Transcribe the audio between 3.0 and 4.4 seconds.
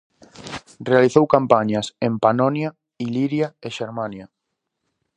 Iliria e Xermania.